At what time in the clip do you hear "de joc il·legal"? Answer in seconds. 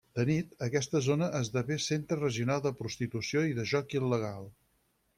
3.63-4.53